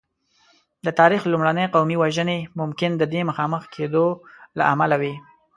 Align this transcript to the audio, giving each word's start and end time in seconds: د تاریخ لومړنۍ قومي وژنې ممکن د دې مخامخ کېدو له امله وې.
د 0.85 0.87
تاریخ 0.99 1.21
لومړنۍ 1.31 1.65
قومي 1.75 1.97
وژنې 1.99 2.39
ممکن 2.59 2.91
د 2.97 3.03
دې 3.13 3.21
مخامخ 3.29 3.63
کېدو 3.75 4.05
له 4.57 4.63
امله 4.73 4.95
وې. 5.01 5.13